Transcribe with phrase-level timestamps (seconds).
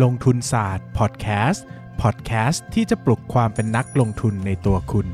[0.00, 1.64] ลงทุนศาสตร์พอดแคสต์
[2.02, 5.06] พอดแคสต์ที่จะปลุกความเป็นนักลงทุนในตัวคุณ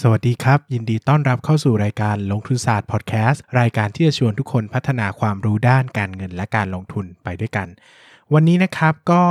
[0.00, 7.68] สวัสดีครับ ยินดีต้อนรับเข้าสู่รายการลงทุนศาสตร์พอดแคสต์รายการที่จะชวนทุกคนพัฒนาความรู้ด้านการเงินและการลงทุนไปด้วยกัน
[8.32, 9.22] วันนี้นะครับก็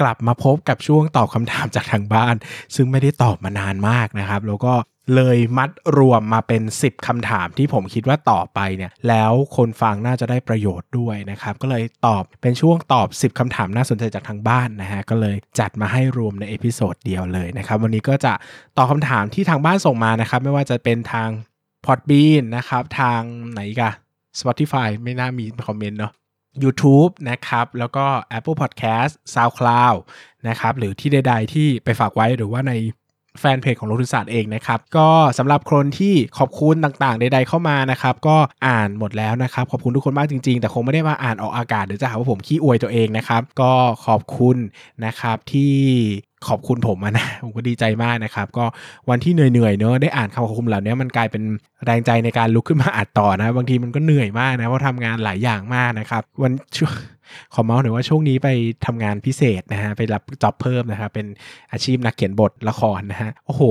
[0.00, 2.34] กลับมาพบกับช่วงตอบคำถามจากทางบ้าน
[2.74, 4.74] ซึ่งไม่ได้ตอบมานานมากนะครับ แล้วก็
[5.14, 18.32] เลยมัดรวมมาเป็น 10คำถามที่ผมคิดว่าต่อไปเนี่ยแล้วคนฟังน่าจะได้ประโยชน์ด้วยนะครับ ก็เลยตอบเป็นช่วงตอบ 10คำถามน่าสนใจจากทางบ้านนะฮะก็เลยจัดมาให้รวมใน episode เดียวเลยนะครับวันนี้ก็จะ
[18.76, 21.28] ตอบคำถามที่ทางบ้านส่งมานะครับ ไม่ว่าจะเป็นทาง
[21.84, 23.20] Podbean นะครับ ทาง
[23.52, 23.90] ไหนกะ
[24.40, 26.12] Spotify ไม่น่ามีคอมเมนต์เนาะ
[26.62, 29.98] YouTube นะครับ แล้วก็ Apple Podcast SoundCloud
[30.48, 32.72] นะครับ หรือที่ใด ๆ ที่ไปฝากไว้หรือว่าใน
[33.40, 43.72] แฟนเพจของลงทุนศาสตร์เองนะครับ ก็สำหรับคนที่ขอบคุณต่างๆ ใด ๆ เข้ามานะครับ ก็อ่านหมดแล้วนะครับ ขอบคุณทุกคนมากจริง ๆ แต่คงไม่ได้มาอ่านออกอากาศเดี๋ยวจะหาว่าผมขี้อวยตัวเองนะครับ ก็
[44.06, 44.56] ขอบคุณ
[45.04, 45.74] นะครับที่
[46.48, 48.64] ขอบคุณผมนะผมก็ดีใจมากนะครับ ก็
[49.10, 51.42] วันที่เหนื่อยๆเนอะได้อ่านคำขอบคุณเหล่านี้มันกลายเป็น
[51.84, 56.94] แรงใจในการลุกขึ้นมาอัดต่อนะ บางทีมันก็เหนื่อยมากนะเพราะทำงานหลายอย่างมากนะครับ วันช่วง
[57.54, 58.48] ขอเมาส์หน่อยว่าช่วงนี้ไป
[58.86, 61.26] ทำงานพิเศษนะฮะไปรับจ็อบเพิ่มนะครับเป็น
[61.72, 63.62] อาชีพนักเขียนบทละครนะฮะโอ้โห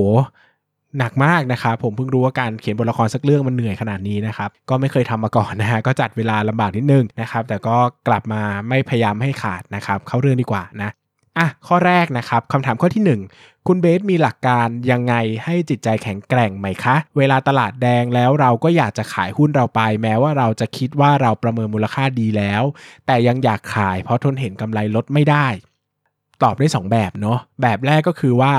[0.98, 7.76] หนักมากนะครับผมเพิ่งรู้ว่าการเขียนบทละครสักเรื่องมันเหนื่อยขนาดนี้นะครับก็ไม่เคยทำมาก่อนนะฮะก็จัดเวลาลำบากนิดนึงนะครับแต่ก็
[8.08, 10.90] กลับมาไม่พยายามให้ขาดนะครับเข้าเรื่องดีกว่านะ
[11.38, 22.62] อะข้อแรกนะครับคำถามข้อที่ 1 คุณเบสมีหลักการยังไงให้จิตใจแข็งแกร่งไหมคะ เวลาตลาดแดงแล้วเราก็อยากจะขายหุ้นเราไป แม้ว่าเราจะคิดว่าเราประเมินมูลค่าดีแล้ว
[23.06, 25.46] แต่ยังอยากขายเพราะทนเห็นกำไรลดไม่ได้
[26.42, 28.52] ตอบได้ 2 แบบเนาะแบบแรกก็คือว่า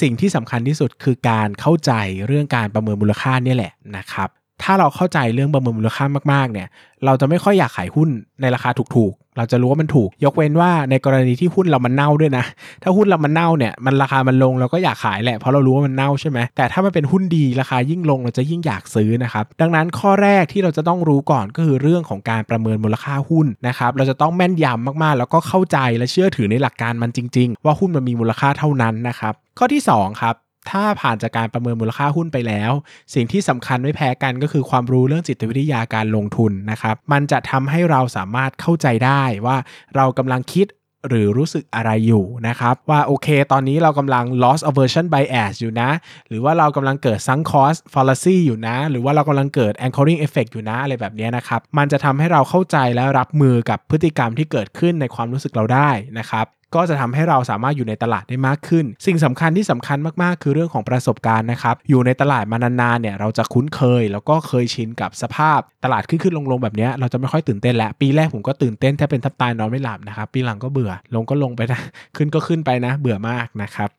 [0.00, 1.92] สิ่งที่สำคัญที่สุดคือการเข้าใจ
[2.26, 4.28] เรื่องการประเมินมูลค่าเนี่ยแหละนะครับ
[4.62, 6.68] ถ้าเราเข้าใจเรื่องประเมินมูลค่ามากๆเนี่ย
[7.04, 8.08] เราจะไม่ค่อยอยากขายหุ้น
[8.40, 12.44] ในราคาถูกๆ เราจะรู้ว่ามันถูก ยกเว้นว่าในกรณีที่หุ้นเรามันเน่าด้วยนะ
[12.82, 30.34] ถ้าหุ้นเรามันเน่าเนี่ยมันราคามันลงเราก็อยากขายแหละเพราะเรารู้ว่ามันเน่าใช่ไหมแต่ถ้ามันเป็นหุ้นดีราคายิ่งลงเราจะยิ่งอยากซื้อนะครับดังนั้นข้อแรกที่เราจะต้องรู้ก่อนก็คือเรื่องของการประเมินมูลค่าหุ้นนะครับเราจะต้องแม่นยำมากๆ แล้วก็เข้าใจและเชื่อถือในหลักการมันจริง ๆ ว่าหุ้นมันมีมูลค่าเท่านั้นนะครับข้อที่สองครับ
[30.70, 32.72] ถ้าผ่านจากการประเมินมูลค่าหุ้นไปแล้ว
[33.14, 39.56] สิ่งที่สำคัญไม่แพ้กันก็คือความรู้เรื่องจิตวิทยาการลงทุนนะครับ มันจะทำให้เราสามารถเข้าใจได้ว่า
[39.96, 40.66] เรากำลังคิด
[41.08, 45.90] หรือรู้สึกอะไรอยู่นะครับ ว่าโอเค ตอนนี้เรากำลัง loss aversion bias อยู่นะ
[46.28, 71.80] หรือว่าเรากำลังเกิด sunk cost fallacy อยู่นะ หรือว่าเรากำลังเกิด anchoring effect อยู่นะอะไรแบบนี้นะครับ มันจะทำให้เราเข้าใจและรับมือกับพฤติกรรมที่เกิดขึ้นในความรู้สึกเราได้นะครับก็จะทำให้เราสามารถอยู่ในตลาดได้มากขึ้น สิ่งสำคัญที่สำคัญมากๆ คือเรื่องของประสบการณ์นะครับ อยู่ในตลาดมานานๆเนี่ยเราจะคุ้นเคย แล้วก็เคยชินกับสภาพตลาดขึ้นขึ้นลงลงๆแบบนี้เราจะไม่ค่อยตื่นเต้นแล้วปีแรกผมก็ตื่นเต้นแทบเป็นทับตายนอนไม่หลับนะครับปีหลังก็เบื่อลงก็ลงไปนะ
[72.16, 73.90] ขึ้นก็ขึ้นไปนะ เบื่อมากนะครับ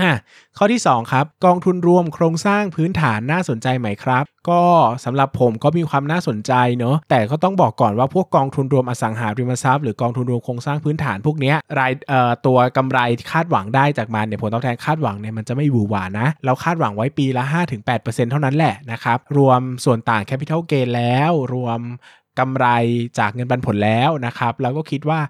[0.00, 0.12] อะ
[0.58, 4.62] ข้อที่ 2 ครับ กองทุนรวมโครงสร้างพื้นฐานน่าสนใจไหมครับ ก็
[5.04, 12.98] สำหรับผมก็มีความน่าสนใจเนอะแต่ก็ต้องบอกก่อนว่าพวกกองทุนรวมอสังหาริมทรัพย์หรือกองทุนรวมโครงสร้างพื้นฐานพวกเนี้ยรายเอ่อตัวกำไร
[13.32, 17.44] คาดหวังได้จากมันเนี่ยผลตอบแทนคาดหวังเนี่ยมันจะไม่หวือหวานะ เราคาดหวังไว้ปีละ
[17.86, 21.80] 5-8%เท่านั้นแหละนะครับรวมส่วนต่างแคปิต a ลเกนแล้วรวม
[22.38, 22.66] กำไร
[23.18, 25.20] จากเงินปันผลแล้วนะครับเราก็คิดว่า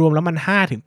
[0.00, 0.36] รวมๆแล้วมัน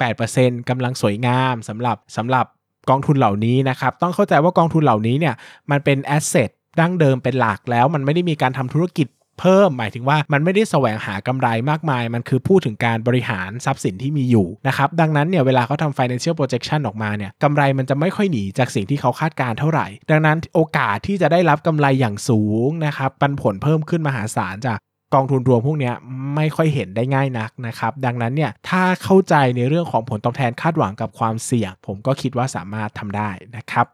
[0.09, 2.45] 5-8%กำลังสวยงามสำหรับสำหรับ
[2.89, 5.35] กองทุนเหล่านี้นะครับต้องเข้าใจว่ากองทุนเหล่านี้เนี่ย
[5.71, 6.49] มันเป็นแอสเซท
[6.79, 9.07] ดั้งเดิมเป็นหลักแล้ว มันไม่ได้มีการทำธุรกิจ
[9.39, 24.79] เพิ่ม หมายถึงว่ามันไม่ได้แสวงหากำไรมากมาย มันคือพูดถึงการบริหารทรัพย์สินที่มีอยู่นะครับดังนั้นเนี่ยเวลาเขาทำ financial projection ออกมาเนี่ยกำไรมันจะไม่ค่อยหนีจากสิ่งที่เขาคาดการณ์เท่าไหร่ ดังนั้นโอกาสที่จะได้รับกำไรอย่างสูงนะครับปันผลเพิ่มขึ้นมหาศาลจาก
[25.13, 25.91] กองทุนรวมพวกนี้
[26.35, 33.85] ไม่ค่อยเห็นได้ง่ายนักนะครับ ดังนั้นเนี่ยถ้าเข้าใจในเรื่องของผลตอบแทนคาดหวังกับความเสี่ยง ผมก็คิดว่าสามารถทำได้นะครับ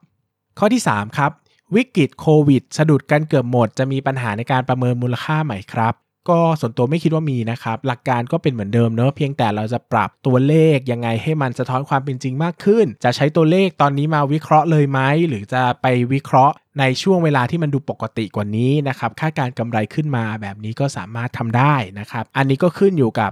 [0.60, 1.32] ข้อที่ 3 ครับ
[1.76, 5.94] วิกฤตโควิด สะดุดกันเกือบหมด จะมีปัญหาในการประเมินมูลค่าใหม่ครับ
[6.30, 23.32] ก็ส่วนตัวไม่คิดว่ามีนะครับ หลักการก็เป็นเหมือนเดิมเนอะเพียงแต่เราจะปรับตัวเลขยังไงให้มันสะท้อนความเป็นจริงมากขึ้น จะใช้ตัวเลขตอนนี้มาวิเคราะห์เลยไหมหรือจะไปวิเคราะห์ในช่วงเวลาที่มันดูปกติกว่านี้นะครับค่าการณ์กำไรขึ้นมาแบบนี้ก็สามารถทำได้นะครับ อันนี้ก็ขึ้นอยู่กับ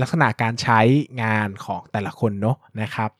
[0.00, 0.80] ลักษณะการใช้
[1.22, 3.10] งานของแต่ละคนเนาะนะครับ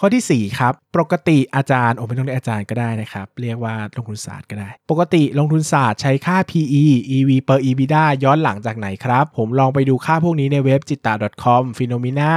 [0.00, 6.84] ข้อที่ 4 ครับ ปกติอาจารย์โอ้ไม่ต้องเรียกอาจารย์ก็ได้นะครับ เรียกว่าลงทุนศาสตร์ก็ได้ ปกติลงทุนศาสตร์ใช้ค่า PE
[7.16, 11.14] EV per EBITDA ย้อนหลังจากไหนครับ ผมลองไปดูค่าพวกนี้ในเว็บจิตตา
[11.44, 12.32] .com Phenomena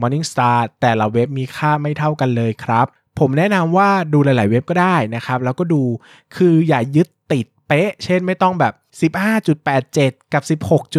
[0.00, 2.86] Morningstar แต่ละเว็บมีค่าไม่เท่ากันเลยครับ
[3.18, 5.82] ผมแนะนำว่าดูหลาย ๆ เว็บก็ได้นะครับ แล้วก็ดู
[6.36, 8.74] คืออย่ายึดติด ป๊ะ เช่นไม่ต้องแบบ
[9.52, 10.42] 15.87 กับ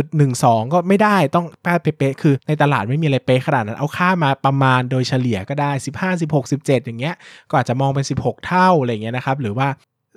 [0.04, 7.16] 16.12 ก็ไม่ได้ต้องแป๊ะเป๊ะๆคือในตลาดไม่มีอะไรเป๊ะขนาดนั้นเอาค่ามาประมาณโดยเฉลี่ยก็ได้ 15 16 17 อย่างเงี้ย
[7.50, 9.68] ก็อาจจะมองเป็น 16 เท่าอะไรเงี้ยนะครับหรือว่า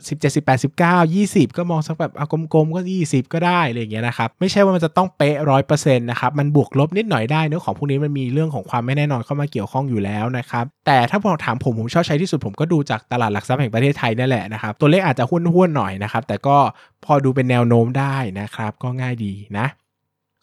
[0.08, 16.56] สิบเจ็ดสิบแปดสิบเก้ายี่สิบก็มองสักแบบเอากลมๆก็ยี่สิบก็ได้อะไรอย่างเงี้ยนะครับไม่ใช่ว่ามันจะต้องเป๊ะร้อยเปอร์เซ็นต์นะครับมันบวกลบนิดหน่อยได้เนื้อของพวกนี้มันมีเรื่องของความไม่แน่นอนเข้ามาเกี่ยวข้องอยู่แล้วนะครับแต่ถ้าพอถามผมผมชอบใช้ที่สุดผมก็ดูจากตลาดหลักทรัพย์แห่งประเทศไทยนั่นแหละนะครับตัวเลขอาจจะหุ้นๆหน่อยนะครับแต่ก็
[17.04, 19.66] พอดูเป็นแนวโน้มได้นะครับก็ง่ายดีนะ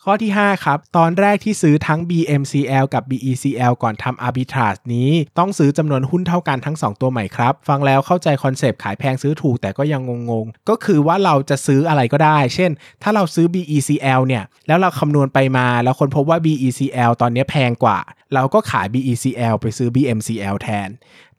[0.07, 12.37] ข้อที่ 5 ครับ ตอนแรกที่ซื้อทั้ง BMCL กับ BECL ก่อนทำ arbitrage นี้ ต้องซื้อจำนวนหุ้นเท่ากันทั้ง 2 ตัวใหม่ครับ ฟังแล้วเข้าใจคอนเซปต์ขายแพงซื้อถูกแต่ก็ยังงงๆ ก็คือว่าเราจะซื้ออะไรก็ได้
[12.55, 12.71] เช่น
[13.03, 17.99] ถ้าเราซื้อ BECL เนี่ย แล้วเราคำนวณไปมาแล้วคนพบว่า BECL ตอนนี้แพงกว่า
[18.33, 20.89] เราก็ขาย BECL ไปซื้อ BMCL แทน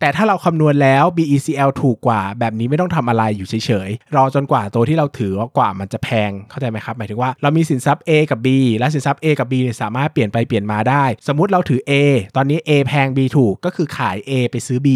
[0.00, 8.48] แต่ถ้าเราคำนวณแล้ว BECL ถูกกว่า แบบนี้ไม่ต้องทำอะไรอยู่เฉยๆ รอจนกว่าตัวที่เราถือกว่ามันจะแพงเข้าใจไหมครับ หมายถึงว่าเรามีสินทรัพย์ A กับ B
[8.78, 11.92] และสินทรัพย์ A กับ B เนี่ยสามารถเปลี่ยนไปเปลี่ยนมาได้ สมมติเราถือ A
[12.36, 14.88] ตอนนี้ A แพง B ถูกก็คือขาย A ไปซื้อ B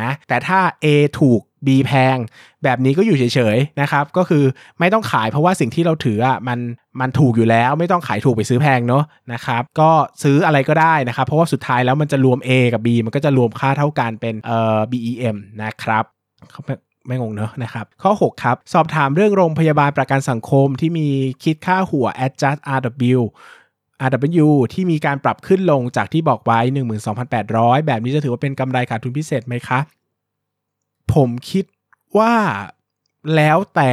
[0.00, 0.86] นะแต่ถ้า A
[1.20, 2.16] ถูก B แพง
[2.64, 4.44] แบบนี้ก็อยู่เฉยๆนะครับ ก็คือ
[4.80, 6.58] ไม่ต้องขายเพราะว่าสิ่งที่เราถืออะมัน
[7.00, 9.90] มันถูกอยู่แล้ว ไม่ต้องขายถูกไปซื้อแพงเนาะนะครับ ก็
[10.22, 16.04] ซื้ออะไรก็ได้นะครับ เพราะว่าสุดท้ายแล้วมันจะรวม A กับ B มันก็จะรวมค่าเท่ากันเป็นเอ่อ BEM นะครับ
[17.06, 21.08] ไม่งงเนอะนะครับ ข้อ 6 ครับ สอบถามเรื่องโรงพยาบาลประกันสังคมที่มี
[21.44, 23.20] คิดค่าหัว adjust RW
[24.06, 26.58] RW ที่มีการปรับขึ้นลงจากที่บอกไว้
[27.22, 29.78] 12,800 แบบนี้จะถือว่าเป็นกำไรขาดทุนพิเศษไหมคะ
[31.14, 31.64] ผมคิด
[32.18, 32.34] ว่า
[33.34, 33.92] แล้วแต่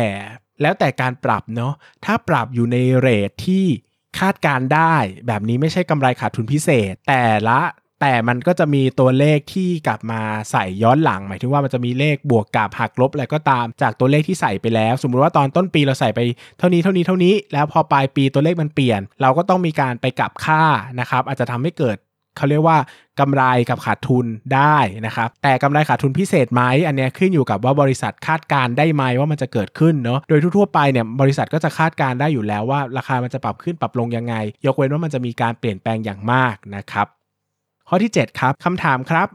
[0.61, 1.73] แล้วแต่การปรับเนาะ
[2.05, 3.65] ถ้าปรับอยู่ในเรทที่
[4.19, 4.95] คาดการได้
[5.27, 7.61] แบบนี้ไม่ใช่กำไรขาดทุนพิเศษ แต่ละ
[8.01, 10.21] แต่มันก็จะมีตัวเลขที่กลับมา
[10.51, 16.19] ใส่ย้อนหลัง หมายถึงว่ามันจะมีเลขบวกกับหักลบอะไรก็ตามจากตัวเลขที่ใส่ไปแล้ว สมมุติว่าตอนต้นปีเราใส่ไป
[16.57, 20.63] เท่านี้เท่านี้เท่านี้ แล้วพอปลายปีตัวเลขมันเปลี่ยน เราก็ต้องมีการไปกลับค่า
[20.99, 21.97] นะครับอาจจะทำให้เกิด
[22.37, 22.77] เขาเรียกว่า
[23.19, 34.35] กำไรกับขาดทุนได้นะครับ แต่กำไรขาดทุนพิเศษไหมอันนี้ขึ้นอยู่กับว่าบริษัทคาดการได้ไหมว่ามันจะเกิดขึ้นเนาะโดยทั่วๆไปเนี่ยบริษัทก็จะคาดการได้อยู่แล้วว่า ราคามันจะปรับขึ้นปรับลงยังไง
[34.65, 37.07] ยกเว้นว่ามันจะมีการเปลี่ยนแปลงอย่างมากนะครับ
[37.87, 39.29] ข้อที่ 7 ครับคำถามครับ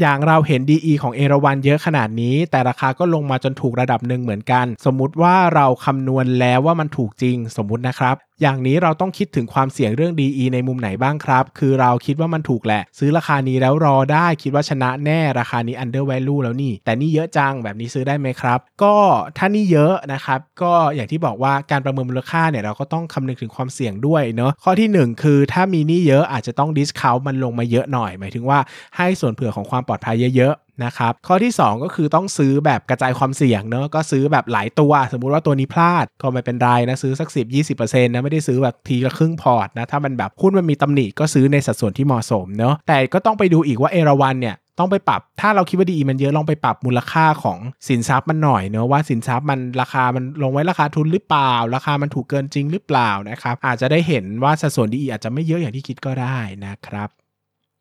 [0.00, 18.94] อย่างเราเห็น DE ของเอราวันเยอะขนาดนี้ แต่ราคาก็ลงมาจนถูกระดับหนึ่งเหมือนกัน สมมุติว่าเราคำนวณแล้วว่ามันถูกจริงสมมุตินะครับ อย่างนี้เราต้องคิดถึงความเสี่ยงเรื่อง DE ในมุมไหนบ้างครับ คือเราคิดว่ามันถูกแหละ ซื้อราคานี้แล้วรอได้คิดว่าชนะแน่ราคานี้ under value แล้วนี่ แต่นี่เยอะจังแบบนี้ซื้อได้ไหมครับ ก็
[19.38, 28.58] ถ้านี่เยอะนะครับ ก็อย่างที่บอกว่าการประเมินมูลค่าเนี่ยเราก็ต้องคำนึงถึงความเสี่ยงด้วยเนาะข้อที่ 1 คือถ้ามีนี่เยอะอาจจะต้อง discount มันลงมาเยอะหน่อย หมายถึงว่า
[28.96, 30.54] ให้ส่วนเผื่อของความปลอดภัยเยอะ
[30.84, 37.46] นะครับข้อที่ 2 ก็คือต้องซื้อแบบกระจายความเสี่ยงเนาะก็ซื้อแบบหลายตัว สมมุติว่าตัวนี้พลาดก็ไม่เป็นไรนะซื้อสัก 10
[37.76, 47.58] 20%นะไม่ได้ซื้อแบบทีละครึ่งพอร์ตนะถ้ามันแบบหุ้นมันมีตำหนิก็ซื้อในสัดส่วนที่เหมาะสมเนาะแต่ก็ต้องไปดูอีกว่าเอราวันเนี่ยต้องไปปรับ ถ้าเราคิดว่าดีมันเยอะ ลองไปปรับมูลค่าของ
[47.88, 57.08] สินทรัพย์มันหน่อยเนอะว่าสินทรัพย์มันราคามันลงไว้ราคาทุนหรือเปล่า ราคามันถูกเกินจริงหรือเปล่านะครับอาจจะได้เห็นว่าสัดส่วนดีอาจจะไม่เยอะอย่างที่คิดก็ได้นะครับ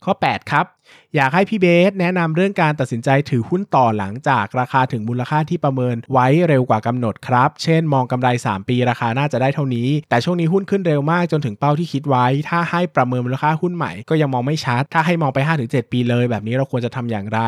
[0.05, 0.65] ข้อ 8 ครับ
[1.15, 17.39] อยากให้พี่เบสแนะนำเรื่องการตัดสินใจถือหุ้นต่อหลังจากราคาถึงมูลค่าที่ประเมินไว้เร็วกว่ากำหนดครับ เช่นมองกำไร 3 ปีราคาน่าจะได้เท่านี้ แต่ช่วงนี้หุ้นขึ้นเร็วมากจนถึงเป้าที่คิดไว้ ถ้าให้ประเมินมูลค่าหุ้นใหม่ก็ยังมองไม่ชัด ถ้าให้มองไป 5-7 ปีเลย แบบนี้เราควรจะทำอย่างไร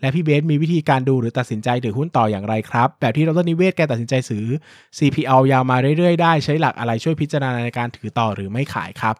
[0.00, 4.46] และพี่เบสมีวิธีการดูหรือตัดสินใจถือหุ้นต่ออย่างไรครับ แบบที่ดรนิเวศแกตัดสินใจซื้อ
[4.98, 9.16] CPO ยาวมาเรื่อยๆ ได้ใช้หลักอะไรช่วยพิจารณาในการถือต่อหรือไม่ขายครับ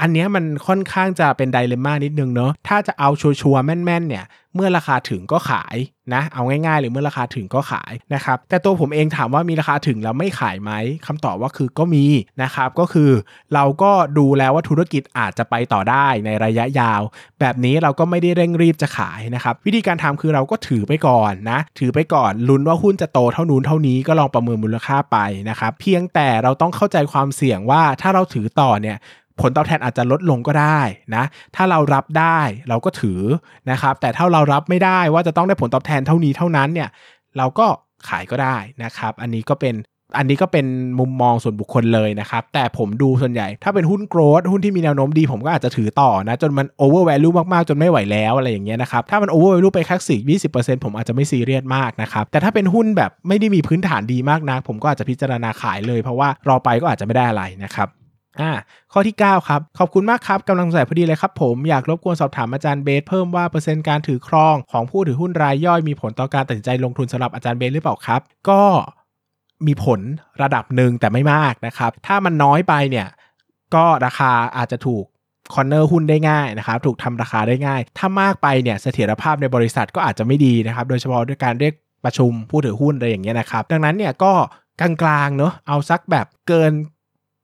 [0.00, 4.24] อันนี้มันค่อนข้างจะเป็นไดเลม่านิดนึงเนาะ ถ้าจะเอาชัวร์ๆแม่นๆเนี่ย
[4.54, 5.76] เมื่อราคาถึงก็ขาย
[6.14, 10.72] นะ เอาง่ายๆหรือเมื่อราคาถึงก็ขายนะครับ แต่ตัวผมเองถามว่ามีราคาถึงแล้วไม่ขายไหม
[11.06, 12.04] คำตอบว่าคือก็มี
[12.42, 13.10] นะครับ ก็คือ
[13.54, 17.02] เราก็ดูแล้วว่าธุรกิจอาจจะไปต่อได้ในระยะยาว
[17.40, 25.18] แบบนี้เราก็ไม่ได้เร่งรีบจะขายนะครับ วิธีการทำคือเราก็ถือไปก่อนนะ ถือไปก่อนลุ้นว่าหุ้นจะโตเท่านู้นเท่านี้ก็ลองประเมินมูลค่าไป
[25.50, 28.98] นะครับ เพียงแต่เราต้องเข้าใจความเสี่ยงว่าถ้าเราถือต่อเนี่ย
[29.40, 30.80] ผลตอบแทนอาจจะลดลงก็ได้
[31.14, 31.24] นะ
[31.56, 33.20] ถ้าเรารับได้เราก็ถือ
[33.70, 36.88] นะครับ แต่ถ้าเรารับไม่ได้ว่าจะต้องได้ผลตอบแทนเท่านี้เท่านั้นเนี่ย
[37.36, 37.66] เราก็
[38.08, 39.76] ขายก็ได้นะครับ อันนี้ก็เป็น
[40.18, 40.66] อันนี้ก็เป็น
[41.00, 57.88] มุมมองส่วนบุคคลเลยนะครับ แต่ผมดูส่วนใหญ่ ถ้าเป็นหุ้น growth หุ้นที่มีแนวโน้มดีผมก็อาจจะถือต่อนะ จนมันโอเวอร์แวลูมากๆ จนไม่ไหวแล้วอะไรอย่างเงี้ยนะครับ ถ้ามันโอเวอร์แวลูไปแค่สิบยี่สิบเปอร์เซ็นต์ผมอาจจะไม่ซีเรียสมากนะครับ แต่ถ้าเป็นหุ้นแบบไม่ได้มีพื้นฐานดีมากนะผมก็อาจจะพิจารณาขายเลย เพราะว่ารอไปก็อาจจะไม่ได้อะไรนะครับ
[58.40, 58.52] อ่า
[58.92, 68.62] ข้อที่ 9 ครับ ขอบคุณมากครับกำลังสงสัยพอดีเลยครับผมอยากรบกวนสอบถามอาจารย์เบสเพิ่มว่าเปอร์เซ็นต์การถือครองของผู้ถือหุ้นรายย่อยมีผลต่อการตัดสินใจลงทุนสำหรับอาจารย์เบสหรือเปล่าครับ ก็
[69.66, 70.00] มีผล
[70.42, 73.06] ระดับหนึ่งแต่ไม่มากนะครับ ถ้ามันน้อยไปเนี่ย
[73.74, 75.04] ก็ราคาอาจจะถูก
[75.54, 81.74] corner หุ้นได้ง่ายนะครับ ถูกทำราคาได้ง่าย ถ้ามากไปเนี่ยเสถียรภาพในบริษัทก็อาจจะไม่ดีนะครับ โดยเฉพาะด้วยการเรียก
[82.04, 84.32] ประชุมผู้ถือหุ้นอะไรอย่างเงี้ยนะครับ ดังนั้นเนี่ยก็
[84.80, 86.72] กลางๆเนาะเอาสักแบบเกิน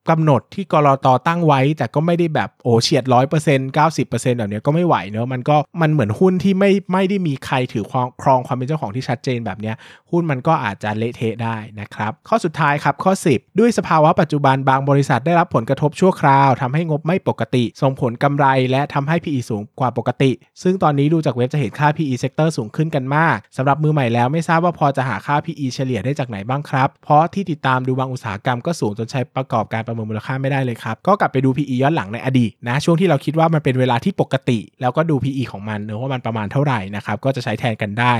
[0.09, 9.73] กำหนดที่กรอตตั้งไว้ แต่ก็ไม่ได้แบบโอ้เฉียดร้อยเปอร์เซ็นต์เก้าสิบเปอร์เซ็นต์แบบนี้ก็ไม่ไหวเนอะมันก็มันเหมือนหุ้นที่ไม่ไม่ได้มีใครถือครองครองความเป็นเจ้าของที่ชัดเจนแบบนี้
[10.11, 20.31] หุ้นมันก็อาจจะเละเทะได้นะครับ ข้อสุดท้ายครับข้อ 10 ด้วยสภาวะปัจจุบันบางบริษัทได้รับผลกระทบชั่วคราวทำให้งบไม่ปกติ ส่งผลกำไรและทำให้ PE สูงกว่าปกติ
[20.63, 38.13] ซึ่งตอนนี้ดูจากเว็บจะเห็นค่า PE sector สูงขึ้นกันมากสำหรับมือใหม่แล้วไม่ทราบว่าพอจะหาค่า PE เฉลี่ยได้จากไหนบ้างครับเพราะที่ติดตามดูบางอุตสาหกรรมก็สูงจนใช้ประกอบการประเมินมูลค่าไม่ได้เลยครับ ก็กลับไปดู PE ย้อนหลังในอดีตนะ ช่วงที่เราคิดว่ามันเป็นเวลาที่ปกติ แล้วก็ดู PE ของมันเนอะว่ามันประมาณเท่าไหร่นะครับ ก็จะใช้แทนกันได้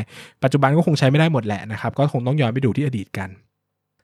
[0.43, 3.31] ปัจจุบันก็คงใช้ไม่ได้หมดแหละนะครับ ก็คงต้องย้อนไปดูที่อดีตกัน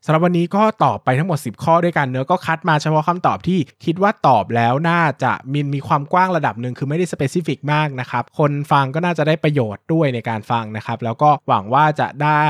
[0.06, 12.46] สำหรับวันนี้ก็ตอบไปทั้งหมด 10 ข้อด้วยกันเนอะก็คัดมาเฉพาะคำตอบที่คิดว่าตอบแล้วน่าจะมีมีความกว้างระดับหนึ่งคือไม่ได้สเปซิฟิกมากนะครับ คนฟังก็น่าจะได้ประโยชน์ด้วยในการฟังนะครับ แล้วก็หวังว่าจะได้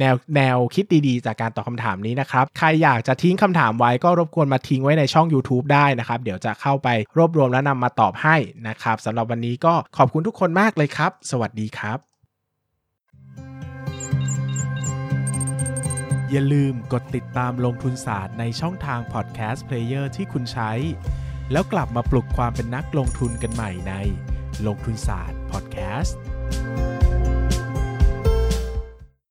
[0.00, 8.36] แนวแนวคิดดีๆ จากการตอบคำถามนี้นะครับ ใครอยากจะทิ้งคำถามไว้ก็รบกวนมาทิ้งไว้ในช่อง YouTube ได้นะครับ เดี๋ยวจะเข้าไปรวบรวมและนำมาตอบให้
[8.68, 11.98] นะครับสำหรับวันนี้ก็ขอบคุณทุกคนมากเลยครับ สวัสดีครับ
[16.30, 20.72] อย่าลืมกดติดตามลงทุนศาสตร์ในช่องทางพอดแคสต์เพลเยอร์ที่คุณใช้
[21.52, 23.94] แล้วกลับมาปลุกความเป็นนักลงทุนกันใหม่ใน
[24.66, 26.18] ลงทุนศาสตร์พอดแคสต์